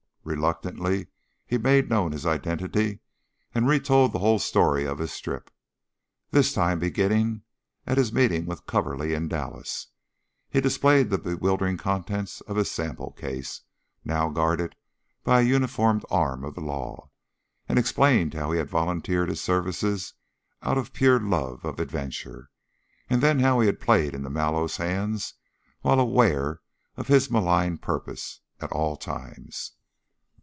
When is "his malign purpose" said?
27.07-28.41